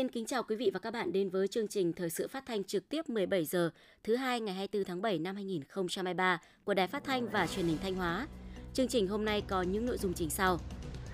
[0.00, 2.46] xin kính chào quý vị và các bạn đến với chương trình thời sự phát
[2.46, 3.70] thanh trực tiếp 17 giờ
[4.04, 7.78] thứ hai ngày 24 tháng 7 năm 2023 của Đài Phát thanh và Truyền hình
[7.82, 8.26] Thanh Hóa.
[8.74, 10.58] Chương trình hôm nay có những nội dung chính sau.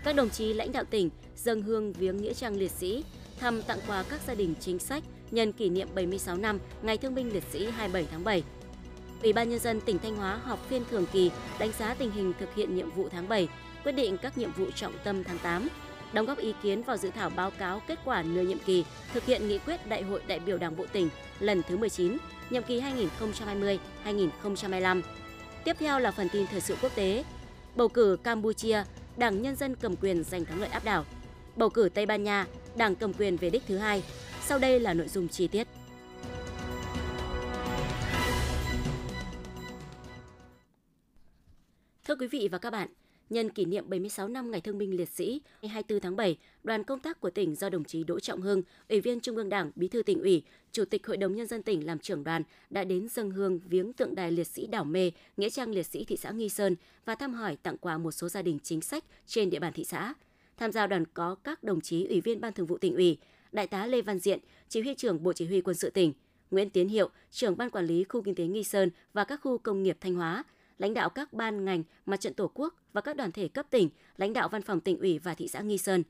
[0.05, 3.05] Các đồng chí lãnh đạo tỉnh dâng hương viếng nghĩa trang liệt sĩ,
[3.39, 7.15] thăm tặng quà các gia đình chính sách nhân kỷ niệm 76 năm Ngày Thương
[7.15, 8.43] binh Liệt sĩ 27 tháng 7.
[9.23, 12.33] Ủy ban nhân dân tỉnh Thanh Hóa họp phiên thường kỳ đánh giá tình hình
[12.41, 13.49] thực hiện nhiệm vụ tháng 7,
[13.85, 15.69] quyết định các nhiệm vụ trọng tâm tháng 8
[16.17, 19.25] đóng góp ý kiến vào dự thảo báo cáo kết quả nửa nhiệm kỳ thực
[19.25, 21.09] hiện nghị quyết Đại hội đại biểu Đảng bộ tỉnh
[21.41, 22.17] lần thứ 19,
[22.51, 22.83] nhiệm kỳ
[24.05, 25.03] 2020-2025.
[25.65, 27.25] Tiếp theo là phần tin thời sự quốc tế.
[27.75, 28.85] Bầu cử Campuchia,
[29.17, 31.05] Đảng Nhân dân cầm quyền giành thắng lợi áp đảo.
[31.57, 34.03] Bầu cử Tây Ban Nha, Đảng cầm quyền về đích thứ hai.
[34.41, 35.69] Sau đây là nội dung chi tiết.
[42.09, 42.89] Thưa quý vị và các bạn,
[43.31, 46.85] Nhân kỷ niệm 76 năm Ngày Thương binh Liệt sĩ, ngày 24 tháng 7, đoàn
[46.85, 49.71] công tác của tỉnh do đồng chí Đỗ Trọng Hưng, Ủy viên Trung ương Đảng,
[49.77, 52.85] Bí thư tỉnh ủy, Chủ tịch Hội đồng Nhân dân tỉnh làm trưởng đoàn đã
[52.85, 56.17] đến dân hương viếng tượng đài liệt sĩ Đảo Mê, Nghĩa trang liệt sĩ thị
[56.17, 59.51] xã Nghi Sơn và thăm hỏi tặng quà một số gia đình chính sách trên
[59.51, 60.15] địa bàn thị xã.
[60.57, 63.19] Tham gia đoàn có các đồng chí Ủy viên Ban Thường vụ tỉnh ủy,
[63.53, 66.13] Đại tá Lê Văn Diện, Chỉ huy trưởng Bộ Chỉ huy Quân sự tỉnh,
[66.51, 69.59] Nguyễn Tiến Hiệu, trưởng Ban Quản lý Khu Kinh tế Nghi Sơn và các khu
[69.59, 70.45] công nghiệp Thanh Hóa,
[70.79, 73.89] lãnh đạo các ban ngành, mặt trận Tổ quốc và các đoàn thể cấp tỉnh,
[74.17, 76.03] lãnh đạo văn phòng tỉnh ủy và thị xã Nghi Sơn.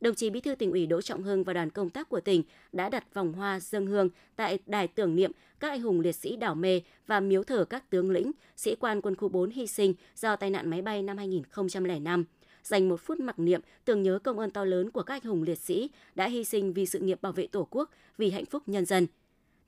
[0.00, 2.42] Đồng chí Bí thư tỉnh ủy Đỗ Trọng Hưng và đoàn công tác của tỉnh
[2.72, 6.36] đã đặt vòng hoa dân hương tại đài tưởng niệm các anh hùng liệt sĩ
[6.36, 9.94] đảo mê và miếu thờ các tướng lĩnh, sĩ quan quân khu 4 hy sinh
[10.16, 12.24] do tai nạn máy bay năm 2005
[12.66, 15.42] dành một phút mặc niệm tưởng nhớ công ơn to lớn của các anh hùng
[15.42, 18.62] liệt sĩ đã hy sinh vì sự nghiệp bảo vệ Tổ quốc, vì hạnh phúc
[18.66, 19.06] nhân dân.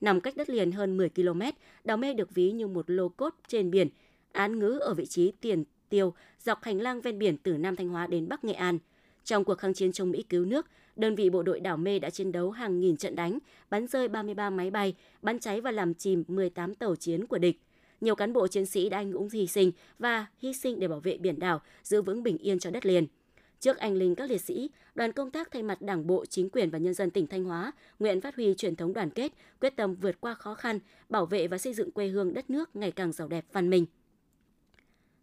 [0.01, 1.41] Nằm cách đất liền hơn 10 km,
[1.83, 3.89] đảo mê được ví như một lô cốt trên biển,
[4.31, 6.13] án ngữ ở vị trí tiền tiêu
[6.43, 8.79] dọc hành lang ven biển từ Nam Thanh Hóa đến Bắc Nghệ An.
[9.23, 12.09] Trong cuộc kháng chiến chống Mỹ cứu nước, đơn vị bộ đội đảo Mê đã
[12.09, 15.93] chiến đấu hàng nghìn trận đánh, bắn rơi 33 máy bay, bắn cháy và làm
[15.93, 17.59] chìm 18 tàu chiến của địch.
[18.01, 20.99] Nhiều cán bộ chiến sĩ đã anh dũng hy sinh và hy sinh để bảo
[20.99, 23.07] vệ biển đảo, giữ vững bình yên cho đất liền.
[23.59, 26.69] Trước anh linh các liệt sĩ, đoàn công tác thay mặt Đảng bộ, chính quyền
[26.69, 29.95] và nhân dân tỉnh Thanh Hóa nguyện phát huy truyền thống đoàn kết, quyết tâm
[29.95, 30.79] vượt qua khó khăn,
[31.09, 33.85] bảo vệ và xây dựng quê hương đất nước ngày càng giàu đẹp văn minh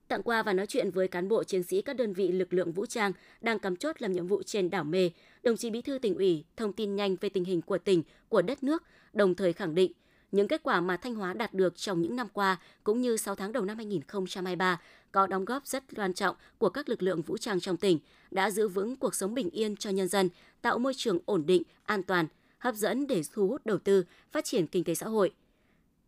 [0.09, 2.73] tặng quà và nói chuyện với cán bộ chiến sĩ các đơn vị lực lượng
[2.73, 5.11] vũ trang đang cắm chốt làm nhiệm vụ trên đảo Mê,
[5.43, 8.43] đồng chí Bí thư tỉnh ủy thông tin nhanh về tình hình của tỉnh, của
[8.43, 9.93] đất nước, đồng thời khẳng định
[10.33, 13.35] những kết quả mà Thanh Hóa đạt được trong những năm qua cũng như 6
[13.35, 14.81] tháng đầu năm 2023
[15.13, 17.99] có đóng góp rất quan trọng của các lực lượng vũ trang trong tỉnh,
[18.31, 20.29] đã giữ vững cuộc sống bình yên cho nhân dân,
[20.63, 22.27] tạo môi trường ổn định, an toàn,
[22.59, 25.33] hấp dẫn để thu hút đầu tư, phát triển kinh tế xã hội–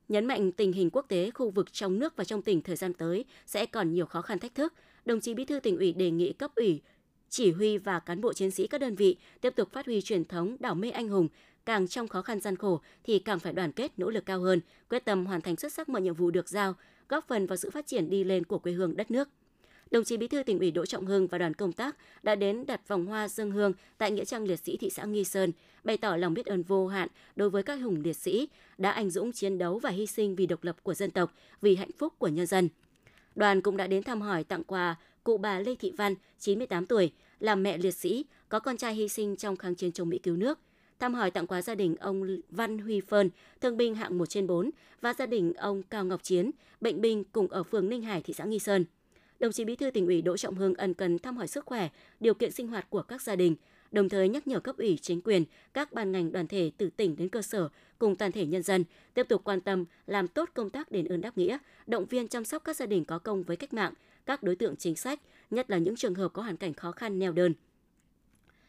[0.08, 2.92] Nhấn mạnh tình hình quốc tế, khu vực trong nước và trong tỉnh thời gian
[2.92, 4.74] tới sẽ còn nhiều khó khăn thách thức,
[5.04, 6.80] đồng chí Bí thư tỉnh ủy đề nghị cấp ủy,
[7.28, 10.24] chỉ huy và cán bộ chiến sĩ các đơn vị tiếp tục phát huy truyền
[10.24, 11.28] thống đảo mê anh hùng,
[11.66, 14.60] càng trong khó khăn gian khổ thì càng phải đoàn kết nỗ lực cao hơn,
[14.91, 16.74] quyết tâm hoàn thành xuất sắc mọi nhiệm vụ được giao,
[17.08, 19.28] góp phần vào sự phát triển đi lên của quê hương đất nước
[19.91, 22.66] đồng chí Bí thư tỉnh ủy Đỗ Trọng Hưng và đoàn công tác đã đến
[22.66, 25.53] đặt vòng hoa dân hương tại nghĩa trang liệt sĩ thị xã Nghi Sơn,
[25.84, 28.48] bày tỏ lòng biết ơn vô hạn đối với các hùng liệt sĩ
[28.78, 31.77] đã anh dũng chiến đấu và hy sinh vì độc lập của dân tộc, vì
[31.77, 32.69] hạnh phúc của nhân dân.
[33.34, 37.12] Đoàn cũng đã đến thăm hỏi tặng quà cụ bà Lê Thị Văn, 98 tuổi,
[37.41, 40.37] là mẹ liệt sĩ, có con trai hy sinh trong kháng chiến chống Mỹ cứu
[40.37, 40.59] nước
[40.98, 44.47] thăm hỏi tặng quà gia đình ông Văn Huy Phơn, thương binh hạng 1 trên
[44.47, 46.50] 4 và gia đình ông Cao Ngọc Chiến,
[46.81, 48.84] bệnh binh cùng ở phường Ninh Hải, thị xã Nghi Sơn
[49.38, 51.88] đồng chí Bí thư tỉnh ủy Đỗ Trọng Hưng ân cần thăm hỏi sức khỏe,
[52.21, 53.56] điều kiện sinh hoạt của các gia đình,
[53.93, 55.44] đồng thời nhắc nhở cấp ủy chính quyền,
[55.75, 58.84] các ban ngành đoàn thể từ tỉnh đến cơ sở cùng toàn thể nhân dân
[59.15, 62.44] tiếp tục quan tâm làm tốt công tác đền ơn đáp nghĩa, động viên chăm
[62.44, 63.93] sóc các gia đình có công với cách mạng,
[64.27, 67.19] các đối tượng chính sách, nhất là những trường hợp có hoàn cảnh khó khăn
[67.19, 67.54] neo đơn.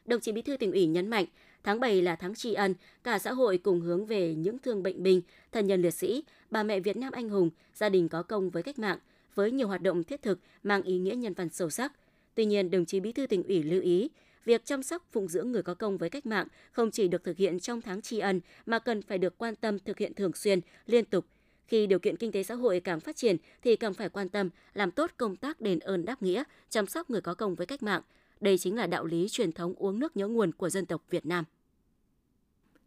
[0.06, 1.26] Đồng chí Bí thư tỉnh ủy nhấn mạnh,
[1.64, 5.04] tháng 7 là tháng tri ân, cả xã hội cùng hướng về những thương bệnh
[5.04, 5.22] binh,
[5.52, 8.64] thân nhân liệt sĩ, bà mẹ Việt Nam anh hùng, gia đình có công với
[8.64, 9.00] cách mạng,
[9.36, 11.94] với nhiều hoạt động thiết thực mang ý nghĩa nhân văn sâu sắc.
[12.36, 14.10] Tuy nhiên, đồng chí Bí thư tỉnh ủy lưu ý,
[14.46, 17.38] việc chăm sóc phụng dưỡng người có công với cách mạng không chỉ được thực
[17.38, 20.60] hiện trong tháng tri ân mà cần phải được quan tâm thực hiện thường xuyên,
[20.86, 21.26] liên tục.
[21.68, 24.50] Khi điều kiện kinh tế xã hội càng phát triển thì càng phải quan tâm
[24.74, 27.84] làm tốt công tác đền ơn đáp nghĩa, chăm sóc người có công với cách
[27.84, 28.02] mạng.
[28.42, 31.26] Đây chính là đạo lý truyền thống uống nước nhớ nguồn của dân tộc Việt
[31.26, 31.46] Nam.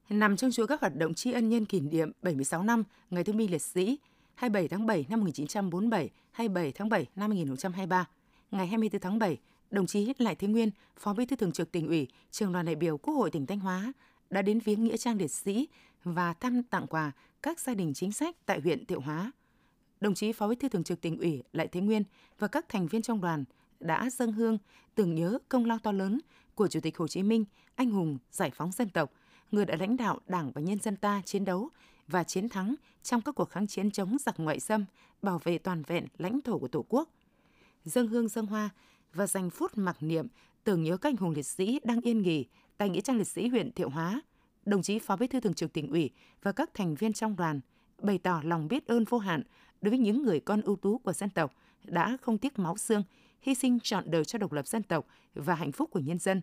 [0.09, 3.37] Nằm trong chuỗi các hoạt động tri ân nhân kỷ niệm 76 năm Ngày Thương
[3.37, 3.99] binh Liệt sĩ,
[4.35, 8.09] 27 tháng 7 năm 1947, 27 tháng 7 năm 2023.
[8.51, 9.39] Ngày 24 tháng 7,
[9.71, 12.75] đồng chí Lại Thế Nguyên, Phó Bí thư Thường trực tỉnh ủy, trường đoàn đại
[12.75, 13.93] biểu Quốc hội tỉnh Thanh Hóa
[14.31, 15.69] đã đến viếng nghĩa trang liệt sĩ
[16.05, 17.13] và thăm tặng quà
[17.43, 19.33] các gia đình chính sách tại huyện Thiệu Hóa.
[20.01, 22.03] Đồng chí Phó Bí thư Thường trực tỉnh ủy Lại Thế Nguyên
[22.39, 23.45] và các thành viên trong đoàn
[23.81, 24.59] đã dâng hương
[24.95, 26.21] tưởng nhớ công lao to lớn
[26.55, 27.45] của Chủ tịch Hồ Chí Minh,
[27.75, 29.13] anh hùng giải phóng dân tộc,
[29.51, 31.69] người đã lãnh đạo Đảng và nhân dân ta chiến đấu
[32.13, 34.85] và chiến thắng trong các cuộc kháng chiến chống giặc ngoại xâm,
[35.23, 37.09] bảo vệ toàn vẹn lãnh thổ của Tổ quốc.
[37.85, 38.71] Dâng hương dâng hoa
[39.15, 40.27] và dành phút mặc niệm
[40.65, 43.49] tưởng nhớ các anh hùng liệt sĩ đang yên nghỉ tại nghĩa trang liệt sĩ
[43.49, 44.21] huyện Thiệu Hóa.
[44.65, 46.11] Đồng chí Phó Bí thư Thường trực tỉnh ủy
[46.43, 47.61] và các thành viên trong đoàn
[48.03, 49.43] bày tỏ lòng biết ơn vô hạn
[49.81, 51.55] đối với những người con ưu tú của dân tộc
[51.85, 53.03] đã không tiếc máu xương,
[53.41, 56.41] hy sinh trọn đời cho độc lập dân tộc và hạnh phúc của nhân dân.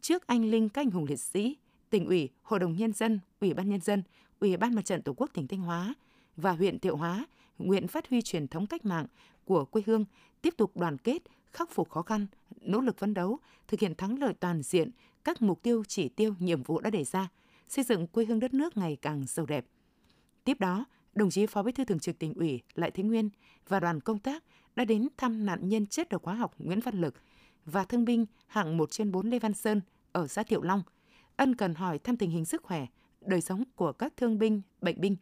[0.00, 1.56] Trước anh linh các anh hùng liệt sĩ,
[1.90, 4.02] tỉnh ủy, hội đồng nhân dân, ủy ban nhân dân,
[4.40, 5.94] ủy ban mặt trận tổ quốc tỉnh Thanh Hóa
[6.36, 7.26] và huyện Thiệu Hóa
[7.58, 9.06] nguyện phát huy truyền thống cách mạng
[9.44, 10.04] của quê hương,
[10.42, 11.22] tiếp tục đoàn kết,
[11.52, 12.26] khắc phục khó khăn,
[12.60, 13.38] nỗ lực phấn đấu,
[13.68, 14.90] thực hiện thắng lợi toàn diện
[15.24, 17.28] các mục tiêu chỉ tiêu nhiệm vụ đã đề ra,
[17.68, 19.66] xây dựng quê hương đất nước ngày càng giàu đẹp.
[20.44, 20.84] Tiếp đó,
[21.14, 23.30] đồng chí Phó Bí thư Thường trực tỉnh ủy Lại Thế Nguyên
[23.68, 24.44] và đoàn công tác
[24.76, 27.14] đã đến thăm nạn nhân chết độc hóa học Nguyễn Văn Lực
[27.64, 29.80] và thương binh hạng 1 trên 4 Lê Văn Sơn
[30.12, 30.82] ở xã Thiệu Long,
[31.36, 32.86] ân cần hỏi thăm tình hình sức khỏe,
[33.20, 35.16] đời sống của các thương binh, bệnh binh.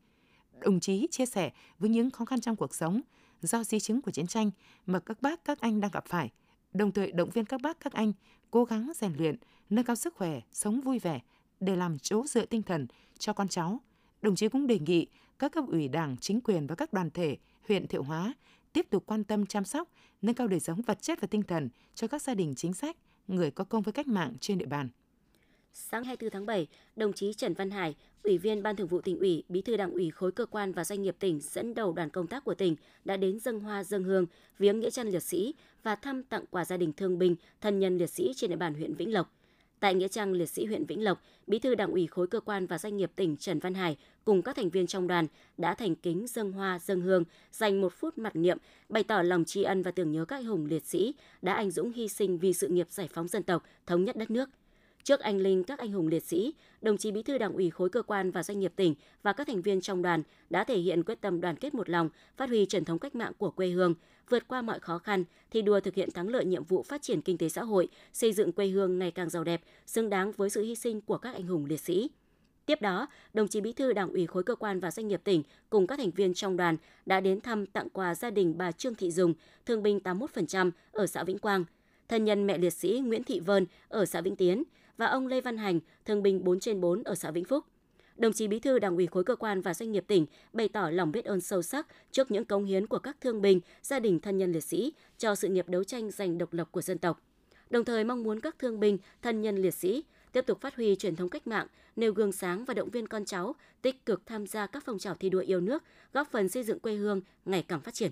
[0.60, 3.00] Đồng chí chia sẻ với những khó khăn trong cuộc sống
[3.42, 4.50] do di chứng của chiến tranh
[4.86, 6.32] mà các bác các anh đang gặp phải,
[6.72, 8.12] đồng thời động viên các bác các anh
[8.50, 9.36] cố gắng rèn luyện,
[9.70, 11.20] nâng cao sức khỏe, sống vui vẻ
[11.60, 12.86] để làm chỗ dựa tinh thần
[13.18, 13.80] cho con cháu.
[14.22, 15.06] Đồng chí cũng đề nghị
[15.38, 17.36] các cấp ủy đảng, chính quyền và các đoàn thể
[17.68, 18.34] huyện Thiệu Hóa
[18.72, 19.88] tiếp tục quan tâm chăm sóc,
[20.22, 22.96] nâng cao đời sống vật chất và tinh thần cho các gia đình chính sách,
[23.28, 24.88] người có công với cách mạng trên địa bàn.
[25.72, 26.66] Sáng 24 tháng 7,
[26.96, 29.92] đồng chí Trần Văn Hải, Ủy viên Ban Thường vụ tỉnh ủy, Bí thư Đảng
[29.92, 32.76] ủy khối cơ quan và doanh nghiệp tỉnh dẫn đầu đoàn công tác của tỉnh
[33.04, 34.26] đã đến dân hoa dân hương,
[34.58, 37.98] viếng nghĩa trang liệt sĩ và thăm tặng quà gia đình thương binh, thân nhân
[37.98, 39.32] liệt sĩ trên địa bàn huyện Vĩnh Lộc.
[39.80, 42.66] Tại nghĩa trang liệt sĩ huyện Vĩnh Lộc, Bí thư Đảng ủy khối cơ quan
[42.66, 45.26] và doanh nghiệp tỉnh Trần Văn Hải cùng các thành viên trong đoàn
[45.58, 49.44] đã thành kính dâng hoa dâng hương, dành một phút mặt niệm, bày tỏ lòng
[49.44, 52.38] tri ân và tưởng nhớ các anh hùng liệt sĩ đã anh dũng hy sinh
[52.38, 54.50] vì sự nghiệp giải phóng dân tộc, thống nhất đất nước.
[55.08, 57.88] Trước anh linh các anh hùng liệt sĩ, đồng chí Bí thư Đảng ủy khối
[57.88, 61.02] cơ quan và doanh nghiệp tỉnh và các thành viên trong đoàn đã thể hiện
[61.02, 63.94] quyết tâm đoàn kết một lòng, phát huy truyền thống cách mạng của quê hương,
[64.28, 67.20] vượt qua mọi khó khăn, thi đua thực hiện thắng lợi nhiệm vụ phát triển
[67.20, 70.50] kinh tế xã hội, xây dựng quê hương ngày càng giàu đẹp, xứng đáng với
[70.50, 72.10] sự hy sinh của các anh hùng liệt sĩ.
[72.66, 75.42] Tiếp đó, đồng chí Bí thư Đảng ủy khối cơ quan và doanh nghiệp tỉnh
[75.70, 76.76] cùng các thành viên trong đoàn
[77.06, 79.34] đã đến thăm tặng quà gia đình bà Trương Thị Dùng,
[79.66, 81.64] thương binh 81% ở xã Vĩnh Quang,
[82.08, 84.64] thân nhân mẹ liệt sĩ Nguyễn Thị Vơn ở xã Vĩnh Tiến
[84.98, 87.64] và ông Lê Văn Hành, thương binh 4 trên 4 ở xã Vĩnh Phúc.
[88.16, 90.90] Đồng chí Bí thư Đảng ủy khối cơ quan và doanh nghiệp tỉnh bày tỏ
[90.90, 94.20] lòng biết ơn sâu sắc trước những cống hiến của các thương binh, gia đình
[94.20, 97.22] thân nhân liệt sĩ cho sự nghiệp đấu tranh giành độc lập của dân tộc.
[97.70, 100.96] Đồng thời mong muốn các thương binh, thân nhân liệt sĩ tiếp tục phát huy
[100.96, 101.66] truyền thống cách mạng,
[101.96, 105.14] nêu gương sáng và động viên con cháu tích cực tham gia các phong trào
[105.14, 108.10] thi đua yêu nước, góp phần xây dựng quê hương ngày càng phát triển.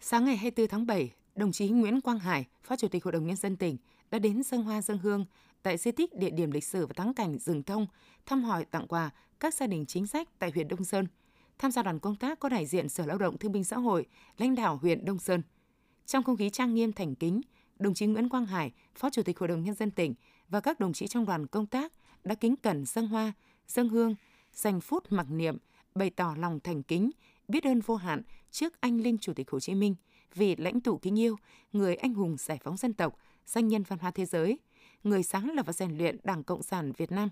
[0.00, 3.26] Sáng ngày 24 tháng 7, đồng chí Nguyễn Quang Hải, Phó Chủ tịch Hội đồng
[3.26, 3.76] Nhân dân tỉnh,
[4.10, 5.24] đã đến dân hoa dân hương
[5.62, 7.86] tại di tích địa điểm lịch sử và thắng cảnh rừng thông,
[8.26, 9.10] thăm hỏi tặng quà
[9.40, 11.06] các gia đình chính sách tại huyện Đông Sơn.
[11.58, 14.06] Tham gia đoàn công tác có đại diện Sở Lao động Thương binh Xã hội,
[14.38, 15.42] lãnh đạo huyện Đông Sơn.
[16.06, 17.40] Trong không khí trang nghiêm thành kính,
[17.78, 20.14] đồng chí Nguyễn Quang Hải, Phó Chủ tịch Hội đồng Nhân dân tỉnh
[20.48, 21.92] và các đồng chí trong đoàn công tác
[22.24, 23.32] đã kính cẩn dân hoa,
[23.68, 24.14] dân hương,
[24.52, 25.56] dành phút mặc niệm,
[25.94, 27.10] bày tỏ lòng thành kính,
[27.48, 29.94] biết ơn vô hạn trước anh linh Chủ tịch Hồ Chí Minh
[30.34, 31.36] vì lãnh tụ kính yêu,
[31.72, 34.58] người anh hùng giải phóng dân tộc, danh nhân văn hóa thế giới,
[35.04, 37.28] người sáng lập và rèn luyện Đảng Cộng sản Việt Nam.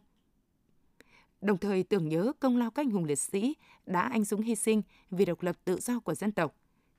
[1.41, 3.55] Đồng thời tưởng nhớ công lao các anh hùng liệt sĩ
[3.87, 6.55] đã anh dũng hy sinh vì độc lập tự do của dân tộc.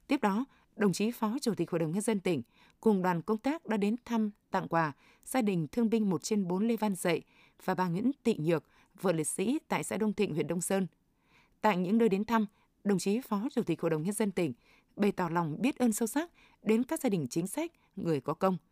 [0.08, 0.46] Tiếp đó,
[0.76, 2.42] đồng chí Phó Chủ tịch Hội đồng Nhân dân tỉnh
[2.80, 4.92] cùng đoàn công tác đã đến thăm, tặng quà
[5.26, 7.22] gia đình thương binh 1 trên 4 Lê Văn Dậy
[7.66, 8.64] và bà Nguyễn Tị Nhược,
[9.02, 10.88] vợ liệt sĩ tại xã Đông Thịnh, huyện Đông Sơn.
[11.62, 12.46] Tại những nơi đến thăm,
[12.84, 14.54] đồng chí Phó Chủ tịch Hội đồng Nhân dân tỉnh
[14.96, 16.32] bày tỏ lòng biết ơn sâu sắc
[16.64, 18.58] đến các gia đình chính sách, người có công–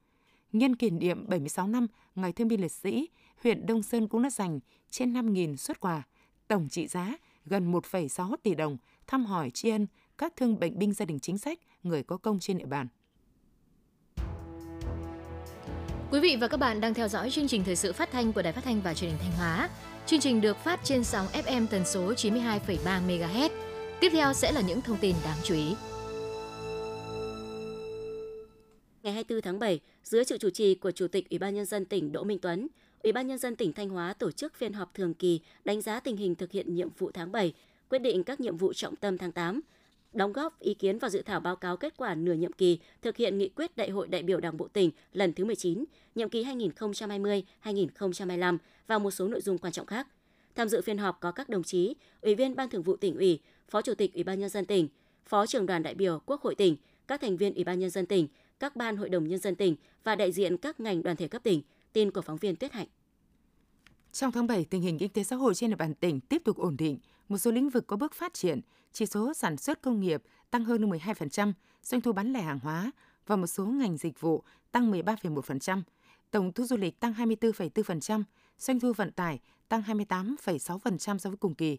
[0.57, 3.09] Nhân kỷ niệm 76 năm Ngày Thương binh Liệt sĩ,
[3.43, 4.59] huyện Đông Sơn cũng đã dành
[4.89, 6.03] trên 5.000 xuất quà,
[6.47, 7.13] tổng trị giá
[7.45, 11.38] gần 1,6 tỷ đồng thăm hỏi tri ân các thương bệnh binh gia đình chính
[11.38, 12.88] sách, người có công trên địa bàn.
[16.12, 18.41] Quý vị và các bạn đang theo dõi chương trình thời sự phát thanh của
[18.41, 19.69] Đài Phát thanh và Truyền hình Thanh Hóa.
[20.05, 23.50] Chương trình được phát trên sóng FM tần số 92,3 MHz.
[24.00, 25.75] Tiếp theo sẽ là những thông tin đáng chú ý.
[29.05, 31.85] Ngày 24 tháng 7, dưới sự chủ trì của Chủ tịch Ủy ban nhân dân
[31.85, 32.67] tỉnh Đỗ Minh Tuấn,
[33.03, 36.00] Ủy ban nhân dân tỉnh Thanh Hóa tổ chức phiên họp thường kỳ đánh giá
[36.00, 37.53] tình hình thực hiện nhiệm vụ tháng 7,
[37.89, 39.62] quyết định các nhiệm vụ trọng tâm tháng 8,
[40.13, 43.17] đóng góp ý kiến vào dự thảo báo cáo kết quả nửa nhiệm kỳ thực
[43.17, 45.85] hiện nghị quyết Đại hội đại biểu Đảng bộ tỉnh lần thứ 19,
[46.15, 48.57] nhiệm kỳ 2020-2025
[48.88, 50.07] và một số nội dung quan trọng khác.
[50.55, 53.39] Tham dự phiên họp có các đồng chí, Ủy viên Ban Thường vụ tỉnh ủy,
[53.69, 54.88] Phó Chủ tịch Ủy ban nhân dân tỉnh,
[55.25, 56.75] Phó trưởng đoàn đại biểu Quốc hội tỉnh,
[57.07, 58.27] các thành viên Ủy ban nhân dân tỉnh,
[58.59, 61.43] các ban hội đồng nhân dân tỉnh và đại diện các ngành đoàn thể cấp
[61.43, 61.62] tỉnh.
[61.93, 62.88] Tin của phóng viên Tuyết Hạnh.
[64.12, 66.57] Trong tháng 7, tình hình kinh tế xã hội trên địa bàn tỉnh tiếp tục
[66.57, 70.00] ổn định, một số lĩnh vực có bước phát triển, chỉ số sản xuất công
[70.00, 72.91] nghiệp tăng hơn 12%, doanh thu bán lẻ hàng hóa
[73.27, 75.81] và một số ngành dịch vụ tăng 13,1%,
[76.31, 78.24] tổng thu du lịch tăng 24,4%,
[78.59, 81.77] doanh thu vận tải tăng 28,6% so với cùng kỳ.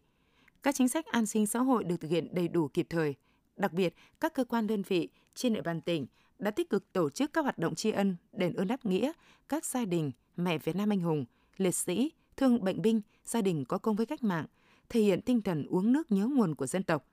[0.63, 3.15] Các chính sách an sinh xã hội được thực hiện đầy đủ kịp thời.
[3.57, 6.07] Đặc biệt, các cơ quan đơn vị trên địa bàn tỉnh
[6.39, 9.13] đã tích cực tổ chức các hoạt động tri ân, đền ơn đáp nghĩa
[9.49, 11.25] các gia đình mẹ Việt Nam anh hùng,
[11.57, 14.47] liệt sĩ, thương bệnh binh, gia đình có công với cách mạng,
[14.89, 17.07] thể hiện tinh thần uống nước nhớ nguồn của dân tộc.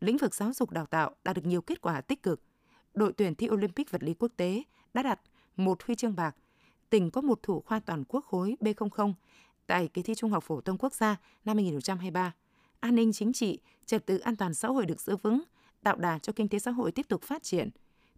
[0.00, 2.42] Lĩnh vực giáo dục đào tạo đạt được nhiều kết quả tích cực.
[2.94, 4.62] Đội tuyển thi Olympic vật lý quốc tế
[4.94, 5.20] đã đạt
[5.56, 6.36] một huy chương bạc.
[6.90, 9.12] Tỉnh có một thủ khoa toàn quốc khối B00
[9.66, 12.34] tại kỳ thi Trung học phổ thông quốc gia năm 2023.
[12.80, 15.42] An ninh chính trị, trật tự an toàn xã hội được giữ vững,
[15.82, 17.70] tạo đà cho kinh tế xã hội tiếp tục phát triển.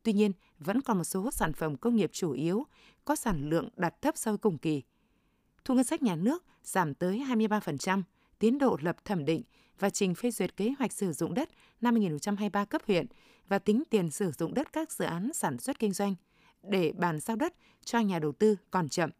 [0.02, 2.66] Tuy nhiên, vẫn còn một số sản phẩm công nghiệp chủ yếu
[3.04, 4.82] có sản lượng đạt thấp so với cùng kỳ.
[5.64, 8.02] Thu ngân sách nhà nước giảm tới 23%,
[8.38, 9.42] tiến độ lập thẩm định
[9.78, 11.48] và trình phê duyệt kế hoạch sử dụng đất
[11.80, 13.06] năm 2023 cấp huyện
[13.48, 16.14] và tính tiền sử dụng đất các dự án sản xuất kinh doanh
[16.62, 17.54] để bàn giao đất
[17.84, 19.10] cho nhà đầu tư còn chậm.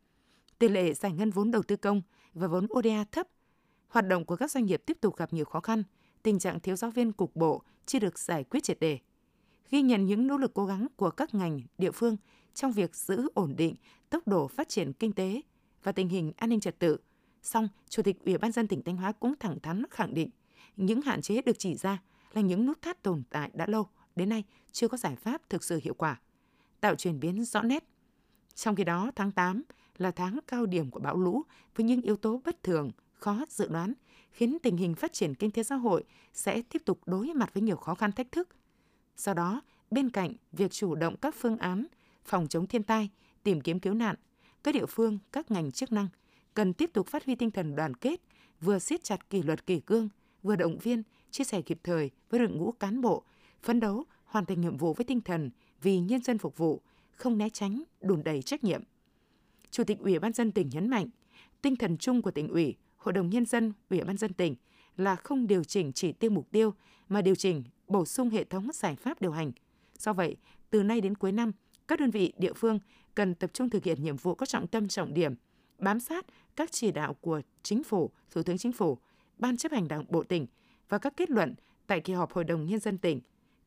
[0.58, 2.02] Tỷ lệ giải ngân vốn đầu tư công
[2.34, 3.26] và vốn ODA thấp.
[3.88, 5.82] Hoạt động của các doanh nghiệp tiếp tục gặp nhiều khó khăn,
[6.22, 8.98] tình trạng thiếu giáo viên cục bộ chưa được giải quyết triệt đề.
[9.70, 12.16] Ghi nhận những nỗ lực cố gắng của các ngành, địa phương
[12.54, 13.74] trong việc giữ ổn định
[14.10, 15.40] tốc độ phát triển kinh tế
[15.82, 16.96] và tình hình an ninh trật tự.
[17.42, 20.30] Song, Chủ tịch Ủy ban dân tỉnh Thanh Hóa cũng thẳng thắn khẳng định
[20.76, 22.02] những hạn chế được chỉ ra
[22.32, 25.64] là những nút thắt tồn tại đã lâu, đến nay chưa có giải pháp thực
[25.64, 26.20] sự hiệu quả,
[26.80, 27.84] tạo chuyển biến rõ nét.
[28.54, 29.62] Trong khi đó, tháng 8
[29.98, 31.42] là tháng cao điểm của bão lũ
[31.76, 33.92] với những yếu tố bất thường, khó dự đoán,
[34.30, 37.62] khiến tình hình phát triển kinh tế xã hội sẽ tiếp tục đối mặt với
[37.62, 38.48] nhiều khó khăn thách thức.
[39.16, 41.86] Do đó, bên cạnh việc chủ động các phương án
[42.24, 43.10] phòng chống thiên tai,
[43.42, 44.16] tìm kiếm cứu nạn,
[44.64, 46.08] các địa phương, các ngành chức năng
[46.54, 48.20] cần tiếp tục phát huy tinh thần đoàn kết,
[48.60, 50.08] vừa siết chặt kỷ luật kỷ cương,
[50.42, 53.24] vừa động viên, chia sẻ kịp thời với đội ngũ cán bộ,
[53.62, 55.50] phấn đấu hoàn thành nhiệm vụ với tinh thần
[55.82, 56.80] vì nhân dân phục vụ,
[57.12, 58.82] không né tránh, đùn đầy trách nhiệm.
[59.70, 61.08] Chủ tịch Ủy ban dân tỉnh nhấn mạnh,
[61.62, 64.54] tinh thần chung của tỉnh ủy, Hội đồng Nhân dân, Ủy ban dân tỉnh
[64.96, 66.74] là không điều chỉnh chỉ tiêu mục tiêu
[67.08, 69.52] mà điều chỉnh bổ sung hệ thống giải pháp điều hành.
[69.98, 70.36] Do vậy,
[70.70, 71.52] từ nay đến cuối năm,
[71.88, 72.78] các đơn vị địa phương
[73.14, 75.34] cần tập trung thực hiện nhiệm vụ có trọng tâm trọng điểm,
[75.78, 78.98] bám sát các chỉ đạo của Chính phủ, Thủ tướng Chính phủ,
[79.38, 80.46] Ban chấp hành Đảng Bộ tỉnh
[80.88, 81.54] và các kết luận
[81.86, 83.20] tại kỳ họp Hội đồng Nhân dân tỉnh,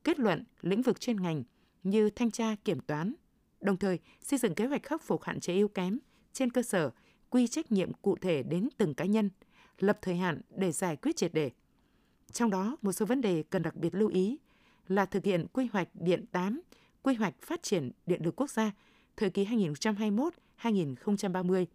[0.03, 1.43] kết luận lĩnh vực chuyên ngành
[1.83, 3.13] như thanh tra kiểm toán,
[3.61, 5.99] đồng thời xây dựng kế hoạch khắc phục hạn chế yếu kém
[6.33, 6.91] trên cơ sở
[7.29, 9.29] quy trách nhiệm cụ thể đến từng cá nhân,
[9.79, 11.51] lập thời hạn để giải quyết triệt đề.
[12.35, 14.37] Trong đó, một số vấn đề cần đặc biệt lưu ý
[14.87, 16.61] là thực hiện quy hoạch điện 8,
[17.03, 18.71] quy hoạch phát triển điện lực quốc gia
[19.17, 19.45] thời kỳ
[20.61, 21.65] 2021-2030,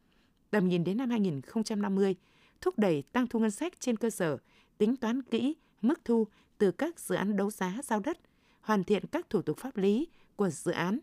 [0.50, 2.14] tầm nhìn đến năm 2050,
[2.61, 4.38] thúc đẩy tăng thu ngân sách trên cơ sở
[4.79, 6.26] tính toán kỹ mức thu
[6.59, 8.19] từ các dự án đấu giá giao đất,
[8.61, 10.99] hoàn thiện các thủ tục pháp lý của dự án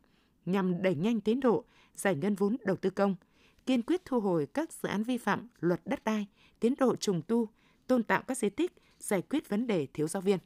[0.46, 1.64] nhằm đẩy nhanh tiến độ
[1.96, 3.16] giải ngân vốn đầu tư công,
[3.66, 6.28] kiên quyết thu hồi các dự án vi phạm luật đất đai,
[6.60, 7.50] tiến độ trùng tu,
[7.88, 10.40] tôn tạo các di tích, giải quyết vấn đề thiếu giáo viên.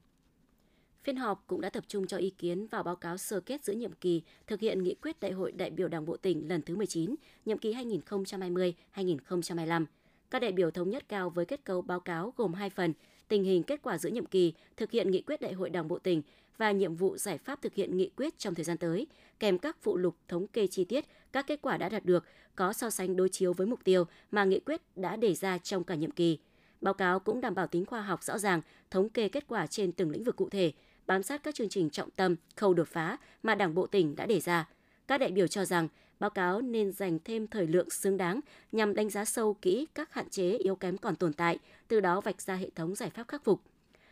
[1.03, 3.73] Phiên họp cũng đã tập trung cho ý kiến vào báo cáo sơ kết giữa
[3.73, 6.75] nhiệm kỳ thực hiện nghị quyết Đại hội đại biểu Đảng bộ tỉnh lần thứ
[6.75, 7.15] 19,
[7.45, 9.85] nhiệm kỳ 2020-2025.
[10.29, 12.93] Các đại biểu thống nhất cao với kết cấu báo cáo gồm hai phần,
[13.27, 15.99] tình hình kết quả giữa nhiệm kỳ thực hiện nghị quyết Đại hội Đảng bộ
[15.99, 16.21] tỉnh
[16.57, 19.07] và nhiệm vụ giải pháp thực hiện nghị quyết trong thời gian tới,
[19.39, 22.73] kèm các phụ lục thống kê chi tiết các kết quả đã đạt được, có
[22.73, 25.95] so sánh đối chiếu với mục tiêu mà nghị quyết đã đề ra trong cả
[25.95, 26.39] nhiệm kỳ.
[26.81, 28.61] Báo cáo cũng đảm bảo tính khoa học rõ ràng,
[28.91, 30.71] thống kê kết quả trên từng lĩnh vực cụ thể,
[31.07, 34.25] bám sát các chương trình trọng tâm, khâu đột phá mà Đảng bộ tỉnh đã
[34.25, 34.69] đề ra.
[35.07, 35.87] Các đại biểu cho rằng
[36.19, 38.39] báo cáo nên dành thêm thời lượng xứng đáng
[38.71, 42.21] nhằm đánh giá sâu kỹ các hạn chế yếu kém còn tồn tại, từ đó
[42.21, 43.61] vạch ra hệ thống giải pháp khắc phục.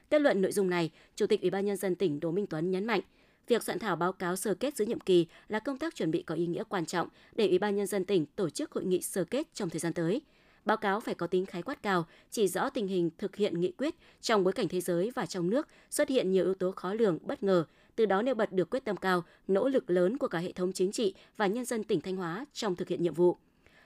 [0.09, 2.71] Kết luận nội dung này, Chủ tịch Ủy ban nhân dân tỉnh Đỗ Minh Tuấn
[2.71, 3.01] nhấn mạnh,
[3.47, 6.23] việc soạn thảo báo cáo sơ kết giữa nhiệm kỳ là công tác chuẩn bị
[6.23, 9.01] có ý nghĩa quan trọng để Ủy ban nhân dân tỉnh tổ chức hội nghị
[9.01, 10.21] sơ kết trong thời gian tới.
[10.69, 13.71] Báo cáo phải có tính khái quát cao, chỉ rõ tình hình thực hiện nghị
[13.71, 16.93] quyết trong bối cảnh thế giới và trong nước xuất hiện nhiều yếu tố khó
[16.93, 20.27] lường, bất ngờ, từ đó nêu bật được quyết tâm cao, nỗ lực lớn của
[20.27, 23.13] cả hệ thống chính trị và nhân dân tỉnh Thanh Hóa trong thực hiện nhiệm
[23.13, 23.37] vụ.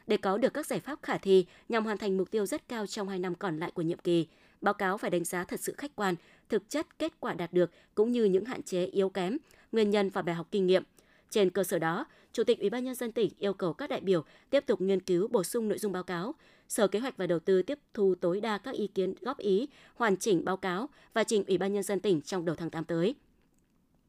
[0.07, 2.87] Để có được các giải pháp khả thi nhằm hoàn thành mục tiêu rất cao
[2.87, 4.27] trong hai năm còn lại của nhiệm kỳ,
[4.61, 6.15] báo cáo phải đánh giá thật sự khách quan,
[6.49, 9.37] thực chất kết quả đạt được cũng như những hạn chế yếu kém,
[9.71, 10.83] nguyên nhân và bài học kinh nghiệm.
[11.29, 14.01] Trên cơ sở đó, Chủ tịch Ủy ban nhân dân tỉnh yêu cầu các đại
[14.01, 16.35] biểu tiếp tục nghiên cứu bổ sung nội dung báo cáo,
[16.70, 19.67] Sở Kế hoạch và Đầu tư tiếp thu tối đa các ý kiến góp ý,
[19.96, 22.84] hoàn chỉnh báo cáo và trình Ủy ban nhân dân tỉnh trong đầu tháng 8
[22.84, 23.15] tới.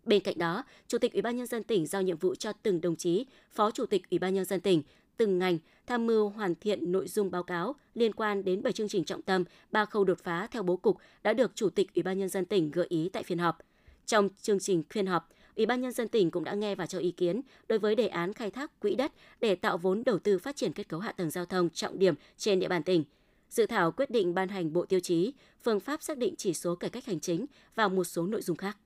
[0.04, 2.80] Bên cạnh đó, Chủ tịch Ủy ban nhân dân tỉnh giao nhiệm vụ cho từng
[2.80, 4.82] đồng chí Phó Chủ tịch Ủy ban nhân dân tỉnh
[5.16, 8.88] từng ngành tham mưu hoàn thiện nội dung báo cáo liên quan đến 7 chương
[8.88, 12.02] trình trọng tâm, ba khâu đột phá theo bố cục đã được Chủ tịch Ủy
[12.02, 13.58] ban nhân dân tỉnh gợi ý tại phiên họp.
[14.06, 16.98] Trong chương trình phiên họp, Ủy ban nhân dân tỉnh cũng đã nghe và cho
[16.98, 20.38] ý kiến đối với đề án khai thác quỹ đất để tạo vốn đầu tư
[20.38, 23.04] phát triển kết cấu hạ tầng giao thông trọng điểm trên địa bàn tỉnh.
[23.50, 25.32] Dự thảo quyết định ban hành bộ tiêu chí,
[25.62, 28.56] phương pháp xác định chỉ số cải cách hành chính và một số nội dung
[28.56, 28.76] khác.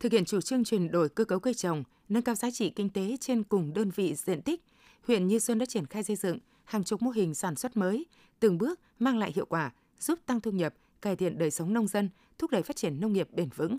[0.00, 2.90] Thực hiện chủ trương chuyển đổi cơ cấu cây trồng, nâng cao giá trị kinh
[2.90, 4.64] tế trên cùng đơn vị diện tích,
[5.06, 8.06] huyện Như Xuân đã triển khai xây dựng hàng chục mô hình sản xuất mới,
[8.40, 11.88] từng bước mang lại hiệu quả, giúp tăng thu nhập, cải thiện đời sống nông
[11.88, 12.08] dân,
[12.38, 13.76] thúc đẩy phát triển nông nghiệp bền vững.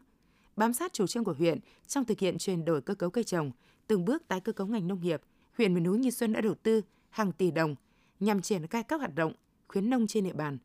[0.56, 3.52] Bám sát chủ trương của huyện trong thực hiện chuyển đổi cơ cấu cây trồng,
[3.88, 5.22] từng bước tái cơ cấu ngành nông nghiệp,
[5.58, 7.76] huyện miền núi Như Xuân đã đầu tư hàng tỷ đồng
[8.20, 9.34] nhằm triển khai các hoạt động
[9.68, 10.58] khuyến nông trên địa bàn.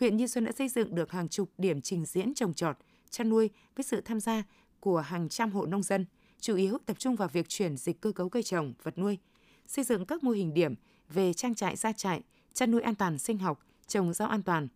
[0.00, 2.76] Huyện Như Xuân đã xây dựng được hàng chục điểm trình diễn trồng trọt,
[3.10, 4.42] chăn nuôi với sự tham gia
[4.80, 6.06] của hàng trăm hộ nông dân,
[6.40, 9.18] chủ yếu tập trung vào việc chuyển dịch cơ cấu cây trồng, vật nuôi,
[9.66, 10.74] xây dựng các mô hình điểm
[11.08, 14.68] về trang trại gia trại, chăn nuôi an toàn sinh học, trồng rau an toàn.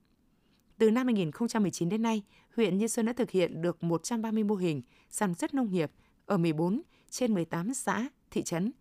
[0.78, 2.22] Từ năm 2019 đến nay,
[2.56, 5.90] huyện Như Xuân đã thực hiện được 130 mô hình sản xuất nông nghiệp
[6.26, 8.72] ở 14 trên 18 xã, thị trấn.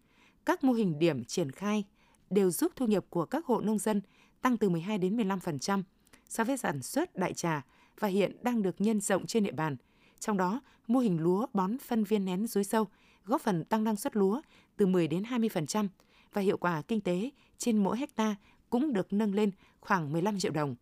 [0.45, 1.83] Các mô hình điểm triển khai
[2.29, 4.01] đều giúp thu nhập của các hộ nông dân
[4.41, 5.83] tăng từ 12 đến 15%
[6.29, 7.65] so với sản xuất đại trà
[8.00, 9.77] và hiện đang được nhân rộng trên địa bàn.
[10.19, 12.88] Trong đó, mô hình lúa bón phân viên nén dưới sâu
[13.25, 14.41] góp phần tăng năng suất lúa
[14.77, 15.88] từ 10 đến 20%
[16.33, 18.35] và hiệu quả kinh tế trên mỗi hecta
[18.69, 20.75] cũng được nâng lên khoảng 15 triệu đồng.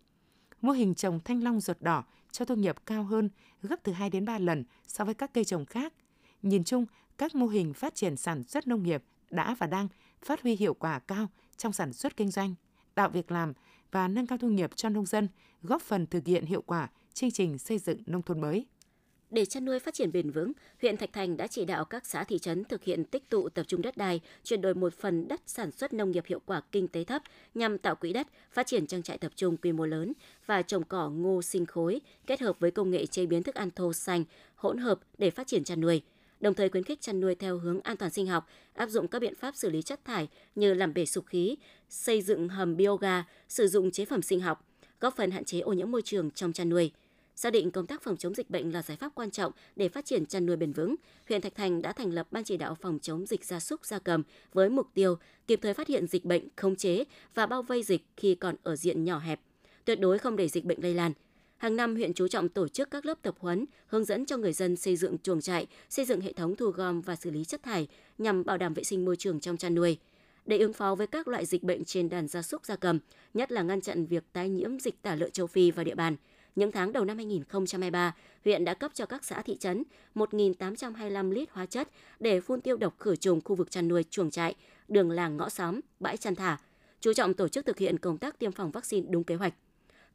[0.62, 3.30] Mô hình trồng thanh long ruột đỏ cho thu nhập cao hơn
[3.62, 5.94] gấp từ 2 đến 3 lần so với các cây trồng khác.
[6.42, 6.86] Nhìn chung,
[7.18, 9.88] các mô hình phát triển sản xuất nông nghiệp đã và đang
[10.26, 11.28] phát huy hiệu quả cao
[11.58, 12.56] trong sản xuất kinh doanh,
[12.96, 13.54] tạo việc làm
[13.92, 15.28] và nâng cao thu nhập cho nông dân,
[15.62, 18.66] góp phần thực hiện hiệu quả chương trình xây dựng nông thôn mới.
[19.32, 22.24] Để chăn nuôi phát triển bền vững, huyện Thạch Thành đã chỉ đạo các xã
[22.24, 25.42] thị trấn thực hiện tích tụ tập trung đất đai, chuyển đổi một phần đất
[25.46, 27.22] sản xuất nông nghiệp hiệu quả kinh tế thấp
[27.56, 30.14] nhằm tạo quỹ đất, phát triển trang trại tập trung quy mô lớn
[30.46, 33.72] và trồng cỏ ngô sinh khối kết hợp với công nghệ chế biến thức ăn
[33.72, 34.24] thô xanh
[34.56, 36.02] hỗn hợp để phát triển chăn nuôi
[36.40, 39.20] đồng thời khuyến khích chăn nuôi theo hướng an toàn sinh học, áp dụng các
[39.20, 41.58] biện pháp xử lý chất thải như làm bể sục khí,
[41.90, 44.66] xây dựng hầm bioga, sử dụng chế phẩm sinh học,
[45.00, 46.92] góp phần hạn chế ô nhiễm môi trường trong chăn nuôi.
[47.36, 50.06] Xác định công tác phòng chống dịch bệnh là giải pháp quan trọng để phát
[50.06, 50.96] triển chăn nuôi bền vững,
[51.30, 54.00] huyện Thạch Thành đã thành lập ban chỉ đạo phòng chống dịch gia súc gia
[54.00, 55.16] cầm với mục tiêu
[55.48, 58.76] kịp thời phát hiện dịch bệnh, khống chế và bao vây dịch khi còn ở
[58.76, 59.40] diện nhỏ hẹp,
[59.86, 61.14] tuyệt đối không để dịch bệnh lây lan.
[61.58, 64.54] Hàng năm, huyện chú trọng tổ chức các lớp tập huấn, hướng dẫn cho người
[64.54, 67.64] dân xây dựng chuồng trại, xây dựng hệ thống thu gom và xử lý chất
[67.64, 69.98] thải nhằm bảo đảm vệ sinh môi trường trong chăn nuôi.
[70.46, 73.00] Để ứng phó với các loại dịch bệnh trên đàn gia súc gia cầm,
[73.34, 76.16] nhất là ngăn chặn việc tái nhiễm dịch tả lợn châu Phi vào địa bàn,
[76.56, 79.84] những tháng đầu năm 2023, huyện đã cấp cho các xã thị trấn
[80.16, 84.32] 1.825 lít hóa chất để phun tiêu độc khử trùng khu vực chăn nuôi chuồng
[84.32, 84.56] trại,
[84.88, 86.58] đường làng ngõ xóm, bãi chăn thả,
[87.00, 89.54] chú trọng tổ chức thực hiện công tác tiêm phòng vaccine đúng kế hoạch.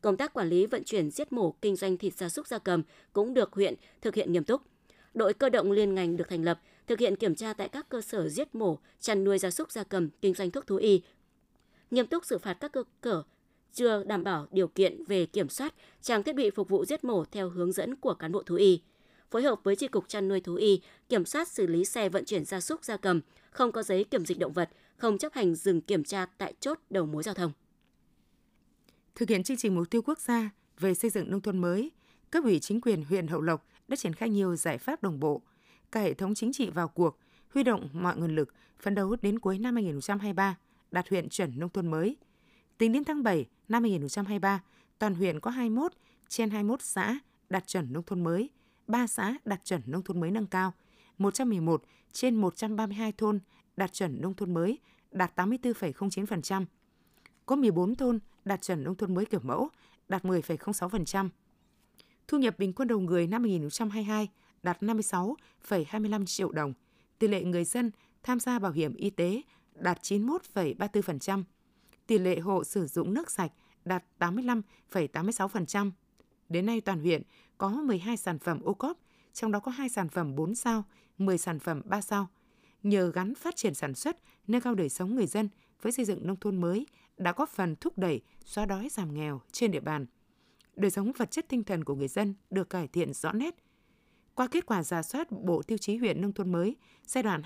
[0.01, 2.83] Công tác quản lý vận chuyển giết mổ kinh doanh thịt gia súc gia cầm
[3.13, 4.63] cũng được huyện thực hiện nghiêm túc.
[5.15, 8.01] Đội cơ động liên ngành được thành lập, thực hiện kiểm tra tại các cơ
[8.01, 11.03] sở giết mổ, chăn nuôi gia súc gia cầm, kinh doanh thuốc thú y,
[11.91, 13.23] nghiêm túc xử phạt các cơ sở
[13.77, 17.25] chưa đảm bảo điều kiện về kiểm soát trang thiết bị phục vụ giết mổ
[17.25, 18.81] theo hướng dẫn của cán bộ thú y.
[19.31, 22.25] Phối hợp với tri cục chăn nuôi thú y, kiểm soát xử lý xe vận
[22.25, 25.55] chuyển gia súc gia cầm, không có giấy kiểm dịch động vật, không chấp hành
[25.55, 27.53] dừng kiểm tra tại chốt đầu mối giao thông.
[29.15, 31.91] Thực hiện chương trình mục tiêu quốc gia về xây dựng nông thôn mới,
[32.31, 35.43] cấp ủy chính quyền huyện Hậu Lộc đã triển khai nhiều giải pháp đồng bộ,
[35.93, 37.19] cả hệ thống chính trị vào cuộc,
[37.55, 40.57] huy động mọi nguồn lực, phấn đấu đến cuối năm 2023
[40.91, 42.17] đạt huyện chuẩn nông thôn mới.
[42.79, 44.63] Tính đến tháng 7 năm 2023,
[44.99, 45.93] toàn huyện có 21
[46.29, 48.51] trên 21 xã đạt chuẩn nông thôn mới,
[48.87, 50.73] 3 xã đạt chuẩn nông thôn mới nâng cao,
[51.19, 53.41] 111 trên 132 thôn
[53.77, 54.79] đạt chuẩn nông thôn mới,
[55.11, 56.65] đạt 84,09%.
[57.47, 59.69] Có 14 thôn đạt chuẩn nông thôn mới kiểu mẫu,
[60.09, 61.29] đạt 10,06%.
[62.29, 64.29] Thu nhập bình quân đầu người năm 2022
[64.63, 66.73] đạt 56,25 triệu đồng.
[67.19, 67.91] Tỷ lệ người dân
[68.23, 69.43] tham gia bảo hiểm y tế
[69.75, 71.43] đạt 91,34%.
[72.07, 73.53] Tỷ lệ hộ sử dụng nước sạch
[73.85, 75.91] đạt 85,86%.
[76.49, 77.23] Đến nay toàn huyện
[77.59, 78.99] có 12 sản phẩm ô cốp,
[79.33, 80.85] trong đó có 2 sản phẩm 4 sao,
[81.19, 82.29] 10 sản phẩm 3 sao.
[82.83, 84.17] Nhờ gắn phát triển sản xuất,
[84.47, 85.49] nâng cao đời sống người dân
[85.83, 89.41] với xây dựng nông thôn mới đã góp phần thúc đẩy xóa đói giảm nghèo
[89.53, 90.07] trên địa bàn.
[90.77, 93.55] Đời sống vật chất tinh thần của người dân được cải thiện rõ nét.
[94.35, 97.43] Qua kết quả giả soát Bộ Tiêu chí huyện nông thôn mới giai đoạn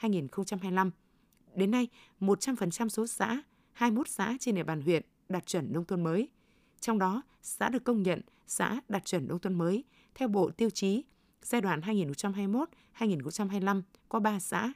[0.00, 0.90] 2021-2025,
[1.56, 1.88] đến nay
[2.20, 3.42] 100% số xã,
[3.72, 6.28] 21 xã trên địa bàn huyện đạt chuẩn nông thôn mới.
[6.80, 10.70] Trong đó, xã được công nhận xã đạt chuẩn nông thôn mới theo Bộ Tiêu
[10.70, 11.04] chí
[11.42, 14.72] giai đoạn 2021-2025 có 3 xã.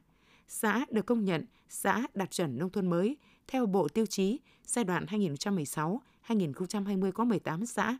[0.48, 3.16] xã được công nhận xã đạt chuẩn nông thôn mới
[3.48, 7.98] theo Bộ Tiêu chí giai đoạn 2016-2020 có 18 xã.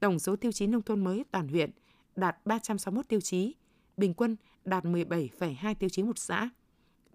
[0.00, 1.70] Tổng số tiêu chí nông thôn mới toàn huyện
[2.16, 3.54] đạt 361 tiêu chí,
[3.96, 6.50] bình quân đạt 17,2 tiêu chí một xã.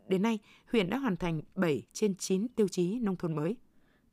[0.09, 0.39] Đến nay,
[0.71, 3.55] huyện đã hoàn thành 7 trên 9 tiêu chí nông thôn mới.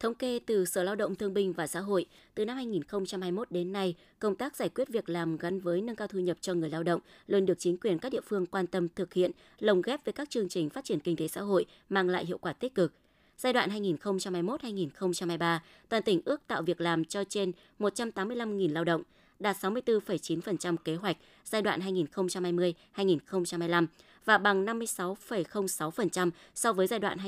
[0.01, 3.73] Thống kê từ Sở Lao động Thương binh và Xã hội, từ năm 2021 đến
[3.73, 6.71] nay, công tác giải quyết việc làm gắn với nâng cao thu nhập cho người
[6.71, 10.05] lao động luôn được chính quyền các địa phương quan tâm thực hiện, lồng ghép
[10.05, 12.75] với các chương trình phát triển kinh tế xã hội mang lại hiệu quả tích
[12.75, 12.93] cực.
[13.39, 19.03] Giai đoạn 2021-2023, toàn tỉnh ước tạo việc làm cho trên 185.000 lao động,
[19.41, 23.87] đạt 64,9% kế hoạch giai đoạn 2020-2025
[24.25, 27.19] và bằng 56,06% so với giai đoạn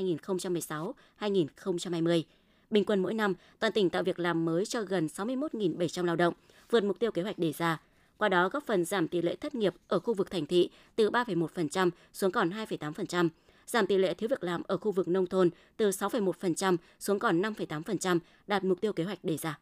[1.19, 2.23] 2016-2020.
[2.69, 6.33] Bình quân mỗi năm, toàn tỉnh tạo việc làm mới cho gần 61.700 lao động,
[6.69, 7.81] vượt mục tiêu kế hoạch đề ra.
[8.17, 11.09] Qua đó góp phần giảm tỷ lệ thất nghiệp ở khu vực thành thị từ
[11.09, 13.29] 3,1% xuống còn 2,8%,
[13.67, 17.41] giảm tỷ lệ thiếu việc làm ở khu vực nông thôn từ 6,1% xuống còn
[17.41, 19.59] 5,8%, đạt mục tiêu kế hoạch đề ra.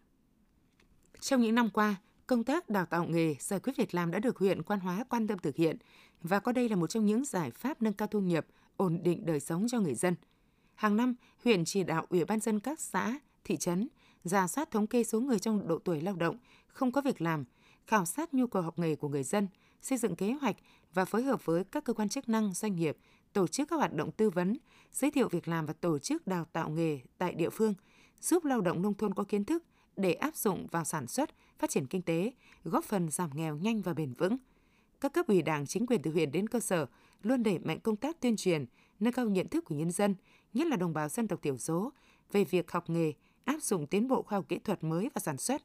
[1.20, 1.96] Trong những năm qua,
[2.28, 5.28] công tác đào tạo nghề, giải quyết việc làm đã được huyện Quan Hóa quan
[5.28, 5.78] tâm thực hiện
[6.22, 8.46] và có đây là một trong những giải pháp nâng cao thu nhập,
[8.78, 10.16] ổn định đời sống cho người dân–
[10.78, 13.88] Hàng năm, huyện chỉ đạo Ủy ban dân các xã, thị trấn
[14.24, 16.38] ra soát thống kê số người trong độ tuổi lao động
[16.68, 17.46] không có việc làm,
[17.88, 19.48] khảo sát nhu cầu học nghề của người dân,
[19.82, 20.56] xây dựng kế hoạch
[20.94, 22.98] và phối hợp với các cơ quan chức năng, doanh nghiệp,
[23.34, 24.58] tổ chức các hoạt động tư vấn,
[24.94, 27.74] giới thiệu việc làm và tổ chức đào tạo nghề tại địa phương,
[28.22, 29.64] giúp lao động nông thôn có kiến thức
[29.98, 31.30] để áp dụng vào sản xuất,
[31.60, 32.32] phát triển kinh tế,
[32.64, 34.38] góp phần giảm nghèo nhanh và bền vững.
[35.02, 36.86] Các cấp ủy Đảng, chính quyền từ huyện đến cơ sở
[37.24, 38.66] luôn đẩy mạnh công tác tuyên truyền,
[39.00, 40.16] nâng cao nhận thức của nhân dân,
[40.54, 41.94] nhất là đồng bào dân tộc thiểu số,
[42.32, 43.14] về việc học nghề,
[43.46, 45.62] áp dụng tiến bộ khoa học kỹ thuật mới vào sản xuất.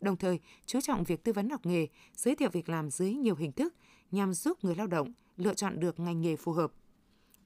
[0.00, 3.34] Đồng thời, chú trọng việc tư vấn học nghề, giới thiệu việc làm dưới nhiều
[3.34, 3.74] hình thức
[4.10, 6.72] nhằm giúp người lao động lựa chọn được ngành nghề phù hợp.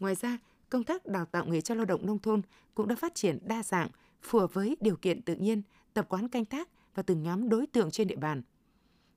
[0.01, 0.39] Ngoài ra,
[0.71, 2.43] công tác đào tạo nghề cho lao động nông thôn
[2.75, 3.89] cũng đã phát triển đa dạng,
[4.23, 5.63] phù hợp với điều kiện tự nhiên,
[5.95, 8.43] tập quán canh tác và từng nhóm đối tượng trên địa bàn.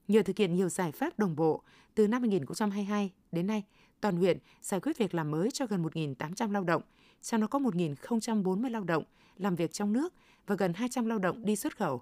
[0.07, 1.63] Nhờ thực hiện nhiều giải pháp đồng bộ,
[1.95, 3.63] từ năm 2022 đến nay,
[4.01, 6.81] toàn huyện giải quyết việc làm mới cho gần 1.800 lao động,
[7.21, 9.03] trong đó có 1.040 lao động
[9.37, 10.13] làm việc trong nước
[10.47, 12.01] và gần 200 lao động đi xuất khẩu.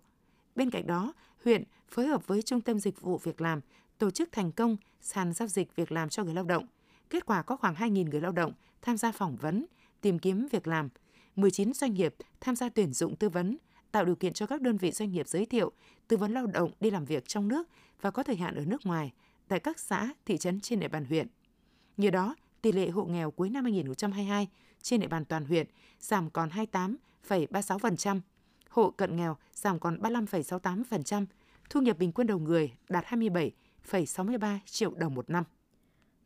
[0.56, 3.62] Bên cạnh đó, huyện phối hợp với Trung tâm Dịch vụ Việc làm
[3.98, 6.68] tổ chức thành công sàn giao dịch việc làm cho người lao động.
[7.10, 9.66] Kết quả có khoảng 2.000 người lao động tham gia phỏng vấn,
[10.02, 10.90] tìm kiếm việc làm,
[11.36, 13.58] 19 doanh nghiệp tham gia tuyển dụng tư vấn,
[13.92, 15.72] tạo điều kiện cho các đơn vị doanh nghiệp giới thiệu,
[16.08, 17.68] tư vấn lao động đi làm việc trong nước
[18.02, 19.14] và có thời hạn ở nước ngoài
[19.48, 21.28] tại các xã, thị trấn trên địa bàn huyện.
[21.98, 24.48] Nhờ đó, tỷ lệ hộ nghèo cuối năm 2022
[24.82, 25.68] trên địa bàn toàn huyện
[26.00, 28.20] giảm còn 28,36%,
[28.70, 31.26] hộ cận nghèo giảm còn 35,68%,
[31.70, 35.44] thu nhập bình quân đầu người đạt 27,63 triệu đồng một năm.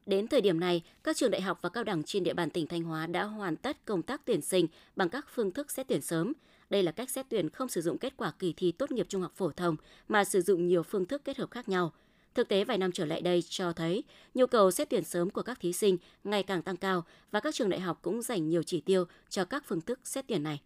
[0.05, 2.67] Đến thời điểm này, các trường đại học và cao đẳng trên địa bàn tỉnh
[2.67, 6.01] Thanh Hóa đã hoàn tất công tác tuyển sinh bằng các phương thức xét tuyển
[6.01, 6.33] sớm.
[6.69, 9.21] Đây là cách xét tuyển không sử dụng kết quả kỳ thi tốt nghiệp trung
[9.21, 9.75] học phổ thông,
[10.07, 11.93] mà sử dụng nhiều phương thức kết hợp khác nhau–
[12.35, 15.41] Thực tế, vài năm trở lại đây cho thấy nhu cầu xét tuyển sớm của
[15.41, 18.63] các thí sinh ngày càng tăng cao và các trường đại học cũng dành nhiều
[18.63, 20.61] chỉ tiêu cho các phương thức xét tuyển này.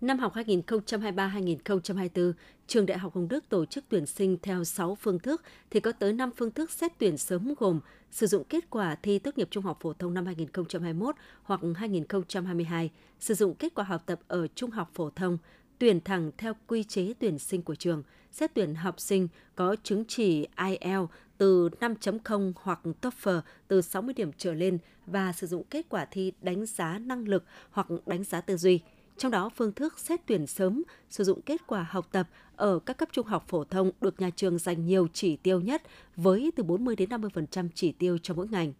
[0.00, 2.32] Năm học 2023-2024,
[2.66, 5.92] trường Đại học Hồng Đức tổ chức tuyển sinh theo 6 phương thức thì có
[5.92, 7.80] tới 5 phương thức xét tuyển sớm gồm
[8.10, 12.90] sử dụng kết quả thi tốt nghiệp trung học phổ thông năm 2021 hoặc 2022,
[13.20, 15.38] sử dụng kết quả học tập ở trung học phổ thông,
[15.78, 20.04] tuyển thẳng theo quy chế tuyển sinh của trường, xét tuyển học sinh có chứng
[20.08, 25.86] chỉ IELTS từ 5.0 hoặc TOEFL từ 60 điểm trở lên và sử dụng kết
[25.88, 28.80] quả thi đánh giá năng lực hoặc đánh giá tư duy.
[29.18, 32.98] Trong đó, phương thức xét tuyển sớm sử dụng kết quả học tập ở các
[32.98, 35.82] cấp trung học phổ thông được nhà trường dành nhiều chỉ tiêu nhất
[36.16, 38.72] với từ 40 đến 50% chỉ tiêu cho mỗi ngành.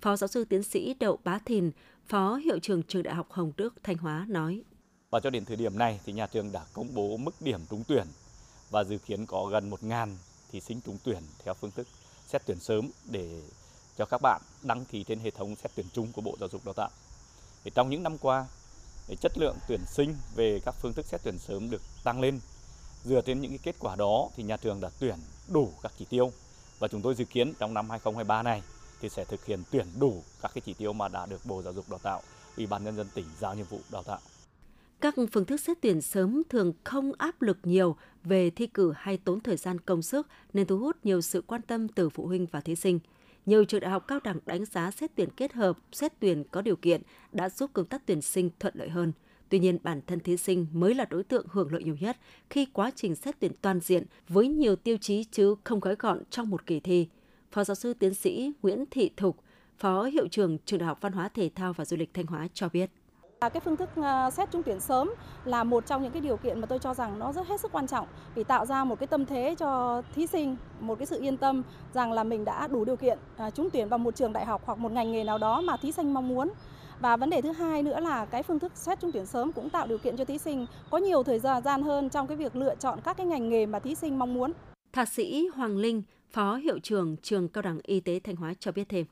[0.00, 1.70] Phó giáo sư tiến sĩ Đậu Bá Thìn,
[2.06, 4.62] Phó Hiệu trưởng Trường Đại học Hồng Đức, Thanh Hóa nói.
[5.10, 7.84] Và cho đến thời điểm này thì nhà trường đã công bố mức điểm trúng
[7.88, 8.06] tuyển
[8.70, 10.08] và dự kiến có gần 1.000
[10.50, 11.86] thí sinh trúng tuyển theo phương thức
[12.26, 13.42] xét tuyển sớm để
[13.96, 16.64] cho các bạn đăng ký trên hệ thống xét tuyển chung của Bộ Giáo dục
[16.64, 16.90] Đào tạo.
[17.64, 18.46] Thì trong những năm qua,
[19.16, 22.40] chất lượng tuyển sinh về các phương thức xét tuyển sớm được tăng lên.
[23.04, 25.16] Dựa trên những cái kết quả đó thì nhà trường đã tuyển
[25.48, 26.32] đủ các chỉ tiêu
[26.78, 28.62] và chúng tôi dự kiến trong năm 2023 này
[29.00, 31.72] thì sẽ thực hiện tuyển đủ các cái chỉ tiêu mà đã được Bộ Giáo
[31.72, 32.22] dục Đào tạo,
[32.56, 34.18] Ủy ban nhân dân tỉnh giao nhiệm vụ đào tạo.
[35.00, 39.16] Các phương thức xét tuyển sớm thường không áp lực nhiều về thi cử hay
[39.16, 42.46] tốn thời gian công sức nên thu hút nhiều sự quan tâm từ phụ huynh
[42.46, 42.98] và thí sinh.
[43.46, 46.62] Nhiều trường đại học cao đẳng đánh giá xét tuyển kết hợp, xét tuyển có
[46.62, 49.12] điều kiện đã giúp công tác tuyển sinh thuận lợi hơn.
[49.48, 52.16] Tuy nhiên, bản thân thí sinh mới là đối tượng hưởng lợi nhiều nhất
[52.50, 56.22] khi quá trình xét tuyển toàn diện với nhiều tiêu chí chứ không gói gọn
[56.30, 57.08] trong một kỳ thi.
[57.50, 59.36] Phó giáo sư tiến sĩ Nguyễn Thị Thục,
[59.78, 62.48] Phó Hiệu trưởng Trường Đại học Văn hóa Thể thao và Du lịch Thanh Hóa
[62.54, 62.90] cho biết.
[63.40, 66.60] Cái phương thức ờ, xét trúng tuyển sớm là một trong những cái điều kiện
[66.60, 69.06] mà tôi cho rằng nó rất hết sức quan trọng vì tạo ra một cái
[69.06, 71.62] tâm thế cho thí sinh, một cái sự yên tâm
[71.94, 74.62] rằng là mình đã đủ điều kiện ờ, trúng tuyển vào một trường đại học
[74.64, 76.50] hoặc một ngành nghề nào đó mà thí sinh mong muốn.
[77.00, 79.70] Và vấn đề thứ hai nữa là cái phương thức xét trúng tuyển sớm cũng
[79.70, 82.74] tạo điều kiện cho thí sinh có nhiều thời gian hơn trong cái việc lựa
[82.74, 84.52] chọn các cái ngành nghề mà thí sinh mong muốn.
[84.92, 88.72] Thạc sĩ Hoàng Linh, Phó Hiệu trưởng Trường Cao đẳng Y tế Thanh Hóa cho
[88.72, 89.06] biết thêm.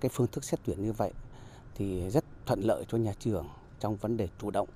[0.00, 1.12] Cái phương thức xét tuyển như vậy
[1.74, 3.46] thì rất thuận lợi cho nhà trường
[3.80, 4.68] trong vấn đề chủ động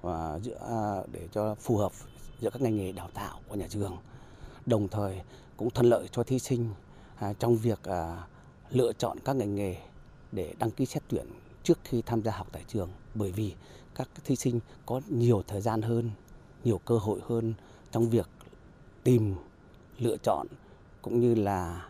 [0.00, 1.92] và giữa à, để cho phù hợp
[2.40, 3.96] giữa các ngành nghề đào tạo của nhà trường.
[4.66, 5.20] Đồng thời
[5.56, 6.70] cũng thuận lợi cho thí sinh
[7.16, 8.26] à, trong việc à,
[8.70, 9.76] lựa chọn các ngành nghề
[10.32, 11.26] để đăng ký xét tuyển
[11.62, 13.54] trước khi tham gia học tại trường bởi vì
[13.94, 16.10] các thí sinh có nhiều thời gian hơn,
[16.64, 17.54] nhiều cơ hội hơn
[17.92, 18.28] trong việc
[19.04, 19.34] tìm
[19.98, 20.46] lựa chọn
[21.02, 21.88] cũng như là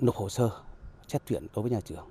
[0.00, 0.50] nộp hồ sơ
[1.08, 2.08] xét tuyển đối với nhà trường.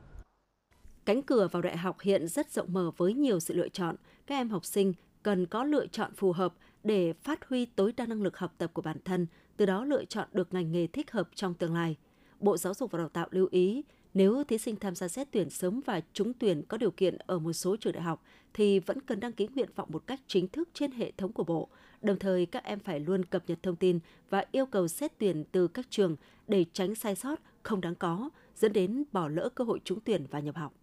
[1.05, 3.95] Cánh cửa vào đại học hiện rất rộng mở với nhiều sự lựa chọn.
[4.27, 8.05] Các em học sinh cần có lựa chọn phù hợp để phát huy tối đa
[8.05, 11.11] năng lực học tập của bản thân, từ đó lựa chọn được ngành nghề thích
[11.11, 11.95] hợp trong tương lai.
[12.39, 13.83] Bộ Giáo dục và Đào tạo lưu ý,
[14.13, 17.39] nếu thí sinh tham gia xét tuyển sớm và trúng tuyển có điều kiện ở
[17.39, 20.47] một số trường đại học thì vẫn cần đăng ký nguyện vọng một cách chính
[20.47, 21.69] thức trên hệ thống của Bộ.
[22.01, 25.43] Đồng thời, các em phải luôn cập nhật thông tin và yêu cầu xét tuyển
[25.51, 26.15] từ các trường
[26.47, 30.25] để tránh sai sót không đáng có, dẫn đến bỏ lỡ cơ hội trúng tuyển
[30.31, 30.73] và nhập học.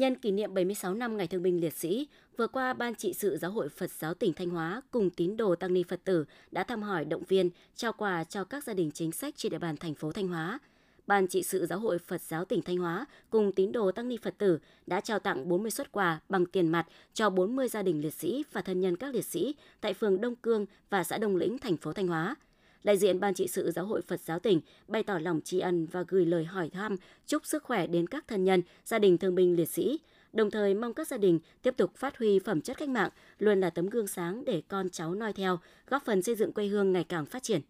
[0.00, 3.36] Nhân kỷ niệm 76 năm Ngày Thương binh Liệt sĩ, vừa qua Ban trị sự
[3.36, 6.64] Giáo hội Phật giáo tỉnh Thanh Hóa cùng tín đồ tăng ni Phật tử đã
[6.64, 9.76] thăm hỏi động viên, trao quà cho các gia đình chính sách trên địa bàn
[9.76, 10.58] thành phố Thanh Hóa.
[11.06, 14.16] Ban trị sự Giáo hội Phật giáo tỉnh Thanh Hóa cùng tín đồ tăng ni
[14.22, 18.00] Phật tử đã trao tặng 40 xuất quà bằng tiền mặt cho 40 gia đình
[18.00, 21.36] liệt sĩ và thân nhân các liệt sĩ tại phường Đông Cương và xã Đông
[21.36, 22.36] Lĩnh, thành phố Thanh Hóa.
[22.84, 25.86] Đại diện Ban trị sự Giáo hội Phật giáo tỉnh bày tỏ lòng tri ân
[25.86, 29.34] và gửi lời hỏi thăm, chúc sức khỏe đến các thân nhân, gia đình thương
[29.34, 30.00] binh liệt sĩ,
[30.32, 33.60] đồng thời mong các gia đình tiếp tục phát huy phẩm chất cách mạng, luôn
[33.60, 36.92] là tấm gương sáng để con cháu noi theo, góp phần xây dựng quê hương
[36.92, 37.60] ngày càng phát triển.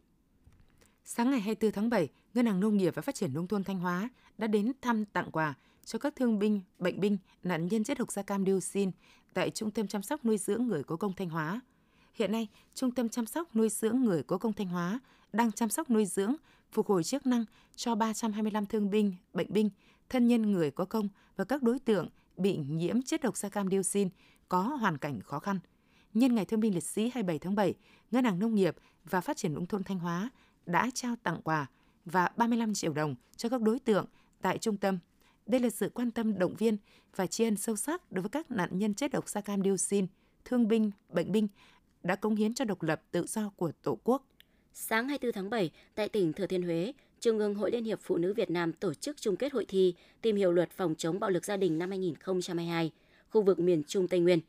[1.05, 3.79] Sáng ngày 24 tháng 7, Ngân hàng Nông nghiệp và Phát triển Nông thôn Thanh
[3.79, 7.99] Hóa đã đến thăm tặng quà cho các thương binh, bệnh binh, nạn nhân chất
[7.99, 8.91] độc da cam dioxin
[9.35, 11.61] tại Trung tâm chăm sóc nuôi dưỡng người có công Thanh Hóa.
[12.21, 15.01] Hiện nay, Trung tâm chăm sóc nuôi dưỡng người có công Thanh Hóa
[15.33, 16.35] đang chăm sóc nuôi dưỡng,
[16.73, 17.45] phục hồi chức năng
[17.77, 19.71] cho 325 thương binh, bệnh binh,
[20.09, 23.71] thân nhân người có công và các đối tượng bị nhiễm chất độc da cam
[23.71, 24.09] dioxin
[24.49, 25.59] có hoàn cảnh khó khăn.
[26.15, 27.75] Nhân ngày Thương binh Liệt sĩ 27 tháng 7,
[28.11, 30.31] Ngân hàng Nông nghiệp và Phát triển Nông thôn Thanh Hóa
[30.67, 31.67] đã trao tặng quà
[32.05, 34.07] và 35 triệu đồng cho các đối tượng
[34.43, 34.99] tại trung tâm.
[35.47, 36.77] Đây là sự quan tâm động viên
[37.17, 40.07] và tri ân sâu sắc đối với các nạn nhân chất độc da cam dioxin,
[40.45, 41.49] thương binh, bệnh binh
[42.03, 44.23] đã cống hiến cho độc lập tự do của Tổ quốc.
[44.73, 48.17] Sáng 24 tháng 7, tại tỉnh Thừa Thiên Huế, Trung ương Hội Liên hiệp Phụ
[48.17, 51.31] nữ Việt Nam tổ chức chung kết hội thi tìm hiểu luật phòng chống bạo
[51.31, 52.91] lực gia đình năm 2022,
[53.31, 54.41] khu vực miền Trung Tây Nguyên.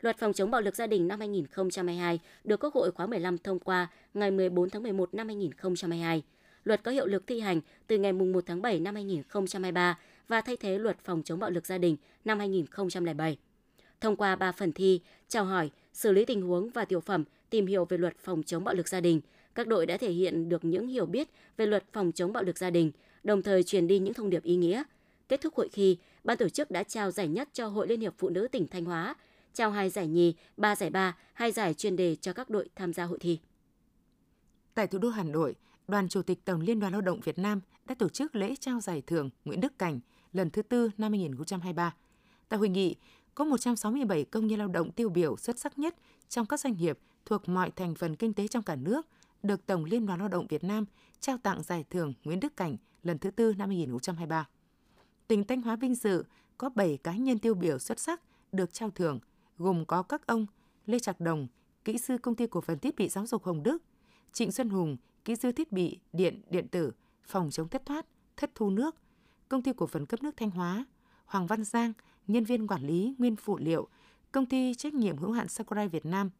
[0.00, 3.58] Luật phòng chống bạo lực gia đình năm 2022 được Quốc hội khóa 15 thông
[3.58, 6.22] qua ngày 14 tháng 11 năm 2022.
[6.64, 10.56] Luật có hiệu lực thi hành từ ngày 1 tháng 7 năm 2023 và thay
[10.56, 13.38] thế luật phòng chống bạo lực gia đình năm 2007.
[14.00, 17.66] Thông qua 3 phần thi, chào hỏi, xử lý tình huống và tiểu phẩm tìm
[17.66, 19.20] hiểu về luật phòng chống bạo lực gia đình,
[19.54, 22.58] các đội đã thể hiện được những hiểu biết về luật phòng chống bạo lực
[22.58, 22.92] gia đình,
[23.24, 24.82] đồng thời truyền đi những thông điệp ý nghĩa.
[25.28, 28.14] Kết thúc hội thi, ban tổ chức đã trao giải nhất cho Hội Liên hiệp
[28.18, 29.14] Phụ nữ tỉnh Thanh Hóa,
[29.54, 32.92] trao hai giải nhì, ba giải ba, hai giải chuyên đề cho các đội tham
[32.92, 33.38] gia hội thi.
[34.74, 35.54] Tại thủ đô Hà Nội,
[35.88, 38.80] Đoàn Chủ tịch Tổng Liên đoàn Lao động Việt Nam đã tổ chức lễ trao
[38.80, 40.00] giải thưởng Nguyễn Đức Cảnh
[40.32, 41.94] lần thứ tư năm 2023.
[42.48, 42.96] Tại hội nghị,
[43.40, 45.94] có 167 công nhân lao động tiêu biểu xuất sắc nhất
[46.28, 49.06] trong các doanh nghiệp thuộc mọi thành phần kinh tế trong cả nước
[49.42, 50.84] được Tổng Liên đoàn Lao động Việt Nam
[51.20, 54.48] trao tặng giải thưởng Nguyễn Đức Cảnh lần thứ tư năm 2023.
[55.28, 56.24] Tỉnh Thanh Hóa vinh dự
[56.58, 58.20] có 7 cá nhân tiêu biểu xuất sắc
[58.52, 59.20] được trao thưởng,
[59.58, 60.46] gồm có các ông
[60.86, 61.48] Lê Trạc Đồng,
[61.84, 63.82] kỹ sư công ty cổ phần thiết bị giáo dục Hồng Đức,
[64.32, 66.92] Trịnh Xuân Hùng, kỹ sư thiết bị điện điện tử,
[67.26, 68.96] phòng chống thất thoát, thất thu nước,
[69.48, 70.84] công ty cổ phần cấp nước Thanh Hóa,
[71.24, 71.92] Hoàng Văn Giang,
[72.32, 73.88] nhân viên quản lý nguyên phụ liệu,
[74.32, 76.30] công ty trách nhiệm hữu hạn Sakurai Việt Nam,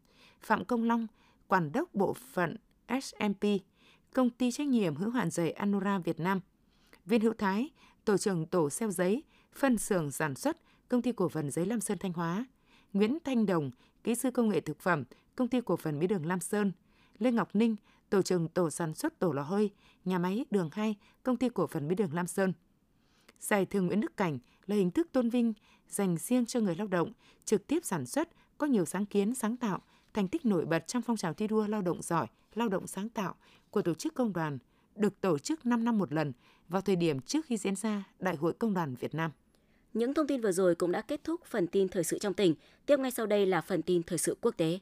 [0.40, 1.06] Phạm Công Long,
[1.48, 2.56] quản đốc bộ phận
[3.02, 3.44] SMP,
[4.14, 6.40] công ty trách nhiệm hữu hạn giày Anora Việt Nam,
[7.06, 7.70] Viên Hữu Thái,
[8.04, 9.22] tổ trưởng tổ xeo giấy,
[9.52, 10.56] phân xưởng sản xuất,
[10.88, 12.46] công ty cổ phần giấy Lam Sơn Thanh Hóa,
[12.92, 13.70] Nguyễn Thanh Đồng,
[14.04, 15.04] kỹ sư công nghệ thực phẩm,
[15.36, 16.72] công ty cổ phần mỹ đường Lam Sơn,
[17.18, 17.76] Lê Ngọc Ninh,
[18.10, 19.70] tổ trưởng tổ sản xuất tổ lò hơi,
[20.04, 22.52] nhà máy đường 2, công ty cổ phần mỹ đường Lam Sơn.
[23.40, 24.38] Giải thưởng Nguyễn Đức Cảnh
[24.70, 25.52] là hình thức tôn vinh
[25.88, 27.12] dành riêng cho người lao động
[27.44, 28.28] trực tiếp sản xuất
[28.58, 29.82] có nhiều sáng kiến sáng tạo,
[30.14, 33.08] thành tích nổi bật trong phong trào thi đua lao động giỏi, lao động sáng
[33.08, 33.34] tạo
[33.70, 34.58] của tổ chức công đoàn,
[34.96, 36.32] được tổ chức 5 năm một lần
[36.68, 39.30] vào thời điểm trước khi diễn ra Đại hội Công đoàn Việt Nam.
[39.94, 42.54] Những thông tin vừa rồi cũng đã kết thúc phần tin thời sự trong tỉnh.
[42.86, 44.78] Tiếp ngay sau đây là phần tin thời sự quốc tế.